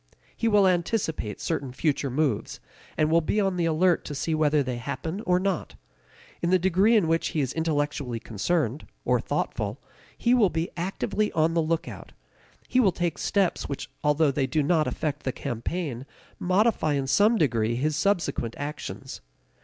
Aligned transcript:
He 0.35 0.47
will 0.47 0.67
anticipate 0.67 1.39
certain 1.39 1.71
future 1.71 2.09
moves, 2.09 2.59
and 2.97 3.11
will 3.11 3.21
be 3.21 3.39
on 3.39 3.55
the 3.55 3.65
alert 3.65 4.03
to 4.05 4.15
see 4.15 4.33
whether 4.33 4.63
they 4.63 4.77
happen 4.77 5.21
or 5.27 5.39
not. 5.39 5.75
In 6.41 6.49
the 6.49 6.57
degree 6.57 6.95
in 6.95 7.07
which 7.07 7.27
he 7.27 7.39
is 7.39 7.53
intellectually 7.53 8.19
concerned, 8.19 8.87
or 9.05 9.19
thoughtful, 9.21 9.79
he 10.17 10.33
will 10.33 10.49
be 10.49 10.71
actively 10.75 11.31
on 11.33 11.53
the 11.53 11.61
lookout; 11.61 12.13
he 12.67 12.79
will 12.79 12.91
take 12.91 13.19
steps 13.19 13.69
which 13.69 13.91
although 14.03 14.31
they 14.31 14.47
do 14.47 14.63
not 14.63 14.87
affect 14.87 15.21
the 15.21 15.31
campaign, 15.31 16.07
modify 16.39 16.93
in 16.93 17.05
some 17.05 17.37
degree 17.37 17.75
his 17.75 17.95
subsequent 17.95 18.55
actions. 18.57 19.21